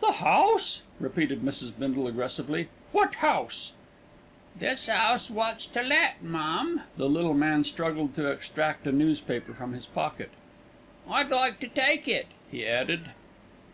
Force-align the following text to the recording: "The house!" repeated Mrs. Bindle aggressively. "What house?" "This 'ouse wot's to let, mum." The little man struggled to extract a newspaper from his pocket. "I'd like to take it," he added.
"The 0.00 0.12
house!" 0.12 0.80
repeated 0.98 1.42
Mrs. 1.42 1.70
Bindle 1.78 2.06
aggressively. 2.06 2.68
"What 2.92 3.16
house?" 3.16 3.74
"This 4.58 4.88
'ouse 4.88 5.28
wot's 5.30 5.66
to 5.66 5.82
let, 5.82 6.22
mum." 6.22 6.80
The 6.96 7.10
little 7.10 7.34
man 7.34 7.62
struggled 7.62 8.14
to 8.14 8.26
extract 8.28 8.86
a 8.86 8.92
newspaper 8.92 9.52
from 9.52 9.74
his 9.74 9.84
pocket. 9.84 10.30
"I'd 11.06 11.28
like 11.28 11.60
to 11.60 11.68
take 11.68 12.08
it," 12.08 12.28
he 12.50 12.64
added. 12.66 13.10